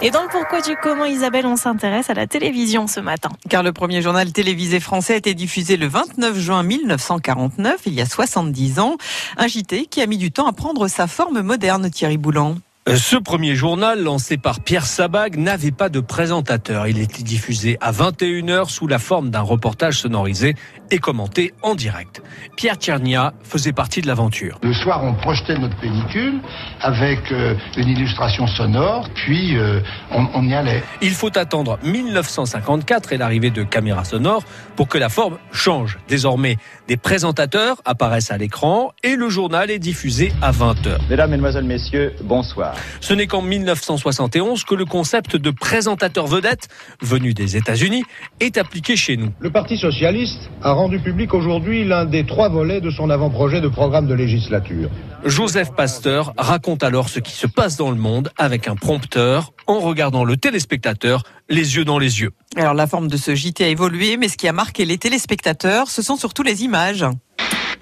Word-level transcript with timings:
Et 0.00 0.12
dans 0.12 0.22
le 0.22 0.28
pourquoi 0.28 0.60
du 0.60 0.76
comment, 0.80 1.06
Isabelle, 1.06 1.44
on 1.44 1.56
s'intéresse 1.56 2.08
à 2.08 2.14
la 2.14 2.28
télévision 2.28 2.86
ce 2.86 3.00
matin? 3.00 3.30
Car 3.48 3.64
le 3.64 3.72
premier 3.72 4.00
journal 4.00 4.30
télévisé 4.32 4.78
français 4.78 5.14
a 5.14 5.16
été 5.16 5.34
diffusé 5.34 5.76
le 5.76 5.88
29 5.88 6.38
juin 6.38 6.62
1949, 6.62 7.80
il 7.86 7.94
y 7.94 8.00
a 8.00 8.06
70 8.06 8.78
ans. 8.78 8.96
Un 9.36 9.48
JT 9.48 9.86
qui 9.86 10.00
a 10.00 10.06
mis 10.06 10.18
du 10.18 10.30
temps 10.30 10.46
à 10.46 10.52
prendre 10.52 10.86
sa 10.86 11.08
forme 11.08 11.40
moderne, 11.40 11.90
Thierry 11.90 12.16
Boulan. 12.16 12.54
Ce 12.96 13.16
premier 13.16 13.54
journal, 13.54 14.02
lancé 14.02 14.38
par 14.38 14.60
Pierre 14.60 14.86
Sabag, 14.86 15.36
n'avait 15.36 15.72
pas 15.72 15.90
de 15.90 16.00
présentateur. 16.00 16.86
Il 16.86 16.98
était 16.98 17.22
diffusé 17.22 17.76
à 17.82 17.92
21h 17.92 18.70
sous 18.70 18.86
la 18.86 18.98
forme 18.98 19.28
d'un 19.28 19.42
reportage 19.42 19.98
sonorisé 20.00 20.54
et 20.90 20.98
commenté 20.98 21.52
en 21.62 21.74
direct. 21.74 22.22
Pierre 22.56 22.78
Tiernia 22.78 23.34
faisait 23.42 23.74
partie 23.74 24.00
de 24.00 24.06
l'aventure. 24.06 24.58
Le 24.62 24.72
soir, 24.72 25.04
on 25.04 25.12
projetait 25.12 25.58
notre 25.58 25.78
pellicule 25.78 26.40
avec 26.80 27.30
euh, 27.30 27.54
une 27.76 27.88
illustration 27.88 28.46
sonore, 28.46 29.06
puis 29.14 29.58
euh, 29.58 29.80
on, 30.10 30.26
on, 30.32 30.48
y 30.48 30.54
allait. 30.54 30.82
Il 31.02 31.10
faut 31.10 31.36
attendre 31.36 31.78
1954 31.84 33.12
et 33.12 33.18
l'arrivée 33.18 33.50
de 33.50 33.64
caméras 33.64 34.04
sonores 34.04 34.44
pour 34.76 34.88
que 34.88 34.96
la 34.96 35.10
forme 35.10 35.36
change. 35.52 35.98
Désormais, 36.08 36.56
des 36.86 36.96
présentateurs 36.96 37.82
apparaissent 37.84 38.30
à 38.30 38.38
l'écran 38.38 38.92
et 39.02 39.14
le 39.14 39.28
journal 39.28 39.70
est 39.70 39.78
diffusé 39.78 40.32
à 40.40 40.52
20h. 40.52 40.98
Mesdames, 41.10 41.30
Mesdemoiselles, 41.30 41.64
Messieurs, 41.64 42.14
bonsoir. 42.24 42.77
Ce 43.00 43.14
n'est 43.14 43.26
qu'en 43.26 43.42
1971 43.42 44.64
que 44.64 44.74
le 44.74 44.84
concept 44.84 45.36
de 45.36 45.50
présentateur 45.50 46.26
vedette, 46.26 46.68
venu 47.00 47.34
des 47.34 47.56
États-Unis, 47.56 48.04
est 48.40 48.58
appliqué 48.58 48.96
chez 48.96 49.16
nous. 49.16 49.32
Le 49.40 49.50
Parti 49.50 49.76
socialiste 49.76 50.50
a 50.62 50.72
rendu 50.72 50.98
public 51.00 51.34
aujourd'hui 51.34 51.84
l'un 51.84 52.04
des 52.04 52.26
trois 52.26 52.48
volets 52.48 52.80
de 52.80 52.90
son 52.90 53.10
avant-projet 53.10 53.60
de 53.60 53.68
programme 53.68 54.06
de 54.06 54.14
législature. 54.14 54.90
Joseph 55.24 55.72
Pasteur 55.74 56.32
raconte 56.36 56.82
alors 56.82 57.08
ce 57.08 57.20
qui 57.20 57.32
se 57.32 57.46
passe 57.46 57.76
dans 57.76 57.90
le 57.90 57.96
monde 57.96 58.30
avec 58.36 58.68
un 58.68 58.76
prompteur 58.76 59.52
en 59.66 59.80
regardant 59.80 60.24
le 60.24 60.36
téléspectateur 60.36 61.22
les 61.48 61.76
yeux 61.76 61.84
dans 61.84 61.98
les 61.98 62.20
yeux. 62.20 62.32
Alors 62.56 62.74
la 62.74 62.86
forme 62.86 63.08
de 63.08 63.16
ce 63.16 63.34
JT 63.34 63.64
a 63.64 63.68
évolué, 63.68 64.16
mais 64.16 64.28
ce 64.28 64.36
qui 64.36 64.48
a 64.48 64.52
marqué 64.52 64.84
les 64.84 64.98
téléspectateurs, 64.98 65.88
ce 65.88 66.02
sont 66.02 66.16
surtout 66.16 66.42
les 66.42 66.62
images. 66.62 67.04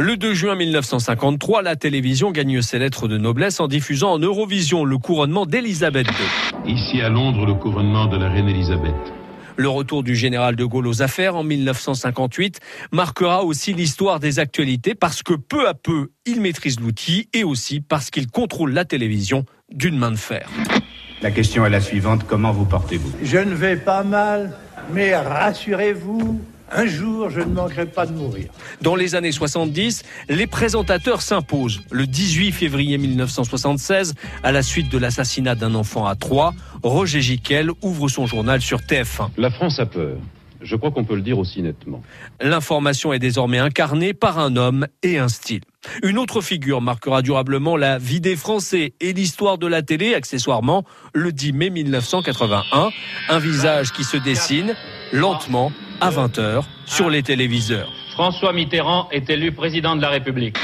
Le 0.00 0.16
2 0.16 0.32
juin 0.32 0.54
1953, 0.54 1.60
la 1.60 1.76
télévision 1.76 2.30
gagne 2.30 2.62
ses 2.62 2.78
lettres 2.78 3.06
de 3.06 3.18
noblesse 3.18 3.60
en 3.60 3.68
diffusant 3.68 4.12
en 4.12 4.18
Eurovision 4.18 4.86
le 4.86 4.96
couronnement 4.96 5.44
d'Elisabeth 5.44 6.06
II. 6.06 6.72
Ici 6.72 7.02
à 7.02 7.10
Londres, 7.10 7.44
le 7.44 7.52
couronnement 7.52 8.06
de 8.06 8.16
la 8.16 8.30
reine 8.30 8.48
Elisabeth. 8.48 8.94
Le 9.56 9.68
retour 9.68 10.02
du 10.02 10.16
général 10.16 10.56
de 10.56 10.64
Gaulle 10.64 10.86
aux 10.86 11.02
affaires 11.02 11.36
en 11.36 11.44
1958 11.44 12.60
marquera 12.92 13.44
aussi 13.44 13.74
l'histoire 13.74 14.20
des 14.20 14.38
actualités 14.38 14.94
parce 14.94 15.22
que 15.22 15.34
peu 15.34 15.68
à 15.68 15.74
peu, 15.74 16.08
il 16.24 16.40
maîtrise 16.40 16.80
l'outil 16.80 17.28
et 17.34 17.44
aussi 17.44 17.82
parce 17.82 18.08
qu'il 18.08 18.26
contrôle 18.28 18.72
la 18.72 18.86
télévision 18.86 19.44
d'une 19.70 19.98
main 19.98 20.12
de 20.12 20.16
fer. 20.16 20.48
La 21.20 21.30
question 21.30 21.66
est 21.66 21.70
la 21.70 21.82
suivante, 21.82 22.24
comment 22.26 22.52
vous 22.52 22.64
portez-vous? 22.64 23.12
Je 23.22 23.36
ne 23.36 23.54
vais 23.54 23.76
pas 23.76 24.02
mal, 24.02 24.56
mais 24.94 25.14
rassurez-vous, 25.14 26.40
un 26.70 26.86
jour, 26.86 27.30
je 27.30 27.40
ne 27.40 27.52
manquerai 27.52 27.86
pas 27.86 28.06
de 28.06 28.12
mourir. 28.12 28.48
Dans 28.80 28.94
les 28.94 29.14
années 29.14 29.32
70, 29.32 30.02
les 30.28 30.46
présentateurs 30.46 31.22
s'imposent. 31.22 31.80
Le 31.90 32.06
18 32.06 32.52
février 32.52 32.98
1976, 32.98 34.14
à 34.42 34.52
la 34.52 34.62
suite 34.62 34.90
de 34.90 34.98
l'assassinat 34.98 35.54
d'un 35.54 35.74
enfant 35.74 36.06
à 36.06 36.14
Troyes, 36.14 36.54
Roger 36.82 37.20
Giquel 37.20 37.70
ouvre 37.82 38.08
son 38.08 38.26
journal 38.26 38.60
sur 38.60 38.80
TF1. 38.80 39.30
La 39.36 39.50
France 39.50 39.78
a 39.78 39.86
peur. 39.86 40.16
Je 40.62 40.76
crois 40.76 40.90
qu'on 40.90 41.04
peut 41.04 41.14
le 41.14 41.22
dire 41.22 41.38
aussi 41.38 41.62
nettement. 41.62 42.02
L'information 42.40 43.12
est 43.12 43.18
désormais 43.18 43.58
incarnée 43.58 44.12
par 44.12 44.38
un 44.38 44.56
homme 44.56 44.86
et 45.02 45.18
un 45.18 45.28
style. 45.28 45.62
Une 46.02 46.18
autre 46.18 46.42
figure 46.42 46.82
marquera 46.82 47.22
durablement 47.22 47.78
la 47.78 47.96
vie 47.96 48.20
des 48.20 48.36
Français 48.36 48.92
et 49.00 49.14
l'histoire 49.14 49.56
de 49.56 49.66
la 49.66 49.80
télé, 49.80 50.14
accessoirement, 50.14 50.84
le 51.14 51.32
10 51.32 51.52
mai 51.54 51.70
1981. 51.70 52.90
Un 53.30 53.38
visage 53.38 53.92
qui 53.92 54.04
se 54.04 54.18
dessine 54.18 54.74
lentement 55.12 55.72
à 56.00 56.10
20h 56.10 56.64
sur 56.86 57.10
les 57.10 57.22
téléviseurs. 57.22 57.92
François 58.12 58.52
Mitterrand 58.52 59.08
est 59.10 59.30
élu 59.30 59.52
président 59.52 59.96
de 59.96 60.02
la 60.02 60.08
République. 60.08 60.56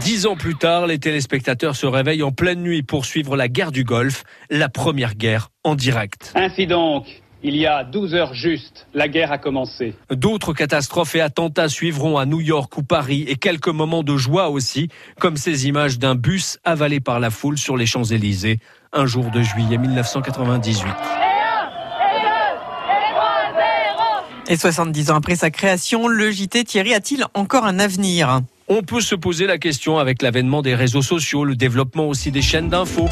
Dix 0.00 0.26
ans 0.26 0.36
plus 0.36 0.56
tard, 0.56 0.86
les 0.86 0.98
téléspectateurs 0.98 1.76
se 1.76 1.86
réveillent 1.86 2.22
en 2.22 2.32
pleine 2.32 2.60
nuit 2.60 2.82
pour 2.82 3.04
suivre 3.04 3.36
la 3.36 3.48
guerre 3.48 3.72
du 3.72 3.84
Golfe, 3.84 4.24
la 4.50 4.68
première 4.68 5.14
guerre 5.14 5.48
en 5.64 5.74
direct. 5.74 6.32
Ainsi 6.34 6.66
donc, 6.66 7.06
il 7.42 7.56
y 7.56 7.66
a 7.66 7.84
12 7.84 8.14
heures 8.14 8.34
juste, 8.34 8.88
la 8.94 9.08
guerre 9.08 9.30
a 9.30 9.38
commencé. 9.38 9.94
D'autres 10.10 10.52
catastrophes 10.52 11.14
et 11.14 11.20
attentats 11.20 11.68
suivront 11.68 12.18
à 12.18 12.26
New 12.26 12.40
York 12.40 12.76
ou 12.76 12.82
Paris 12.82 13.24
et 13.28 13.36
quelques 13.36 13.68
moments 13.68 14.02
de 14.02 14.16
joie 14.16 14.48
aussi, 14.48 14.88
comme 15.20 15.36
ces 15.36 15.68
images 15.68 15.98
d'un 15.98 16.14
bus 16.14 16.58
avalé 16.64 17.00
par 17.00 17.20
la 17.20 17.30
foule 17.30 17.58
sur 17.58 17.76
les 17.76 17.86
Champs-Élysées, 17.86 18.58
un 18.92 19.06
jour 19.06 19.30
de 19.30 19.42
juillet 19.42 19.78
1998. 19.78 21.25
Et 24.48 24.56
70 24.56 25.10
ans 25.10 25.16
après 25.16 25.34
sa 25.34 25.50
création, 25.50 26.06
le 26.06 26.30
JT 26.30 26.62
Thierry 26.64 26.94
a-t-il 26.94 27.24
encore 27.34 27.64
un 27.64 27.80
avenir? 27.80 28.42
On 28.68 28.82
peut 28.82 29.00
se 29.00 29.16
poser 29.16 29.46
la 29.46 29.58
question 29.58 29.98
avec 29.98 30.22
l'avènement 30.22 30.62
des 30.62 30.76
réseaux 30.76 31.02
sociaux, 31.02 31.44
le 31.44 31.56
développement 31.56 32.06
aussi 32.06 32.30
des 32.30 32.42
chaînes 32.42 32.68
d'infos. 32.68 33.08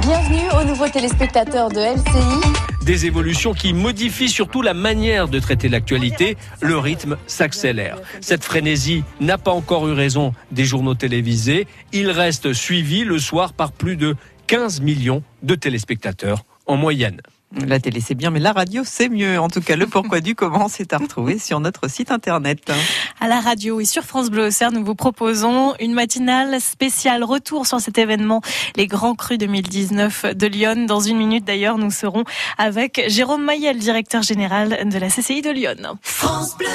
Bienvenue 0.00 0.48
aux 0.60 0.64
nouveaux 0.64 0.88
téléspectateurs 0.88 1.68
de 1.68 1.78
LCI. 1.78 2.84
Des 2.84 3.06
évolutions 3.06 3.54
qui 3.54 3.72
modifient 3.72 4.28
surtout 4.28 4.60
la 4.60 4.74
manière 4.74 5.28
de 5.28 5.38
traiter 5.38 5.68
l'actualité. 5.68 6.36
Le 6.60 6.78
rythme 6.78 7.16
s'accélère. 7.28 7.98
Cette 8.20 8.44
frénésie 8.44 9.04
n'a 9.20 9.38
pas 9.38 9.52
encore 9.52 9.86
eu 9.88 9.92
raison 9.92 10.32
des 10.50 10.64
journaux 10.64 10.94
télévisés. 10.94 11.68
Il 11.92 12.10
reste 12.10 12.52
suivi 12.52 13.04
le 13.04 13.18
soir 13.20 13.52
par 13.52 13.70
plus 13.70 13.96
de 13.96 14.16
15 14.48 14.80
millions 14.80 15.22
de 15.44 15.54
téléspectateurs 15.54 16.44
en 16.66 16.76
moyenne. 16.76 17.20
La 17.54 17.78
télé 17.78 18.00
c'est 18.00 18.14
bien, 18.14 18.30
mais 18.30 18.40
la 18.40 18.52
radio 18.52 18.82
c'est 18.84 19.08
mieux. 19.08 19.38
En 19.38 19.48
tout 19.48 19.60
cas, 19.60 19.76
le 19.76 19.86
pourquoi 19.86 20.20
du 20.20 20.34
comment 20.34 20.68
c'est 20.68 20.92
à 20.92 20.98
retrouver 20.98 21.38
sur 21.38 21.60
notre 21.60 21.88
site 21.88 22.10
internet. 22.10 22.72
À 23.20 23.28
la 23.28 23.40
radio 23.40 23.80
et 23.80 23.84
sur 23.84 24.02
France 24.02 24.30
Bleu 24.30 24.46
Auxerre, 24.46 24.72
nous 24.72 24.84
vous 24.84 24.94
proposons 24.94 25.74
une 25.80 25.94
matinale 25.94 26.60
spéciale 26.60 27.24
retour 27.24 27.66
sur 27.66 27.80
cet 27.80 27.98
événement, 27.98 28.42
les 28.76 28.86
Grands 28.86 29.14
Crus 29.14 29.38
2019 29.38 30.34
de 30.34 30.46
Lyon. 30.46 30.86
Dans 30.86 31.00
une 31.00 31.16
minute 31.16 31.44
d'ailleurs, 31.44 31.78
nous 31.78 31.90
serons 31.90 32.24
avec 32.58 33.02
Jérôme 33.08 33.44
Maillet, 33.44 33.74
directeur 33.74 34.22
général 34.22 34.88
de 34.88 34.98
la 34.98 35.08
CCI 35.08 35.40
de 35.40 35.50
Lyon. 35.50 35.98
France 36.02 36.56
Bleu 36.58 36.66